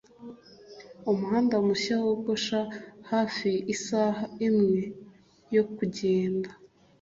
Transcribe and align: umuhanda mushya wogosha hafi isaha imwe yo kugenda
umuhanda 1.11 1.55
mushya 1.65 1.95
wogosha 2.05 2.59
hafi 3.11 3.49
isaha 3.73 4.23
imwe 4.47 4.79
yo 5.55 5.63
kugenda 5.75 6.49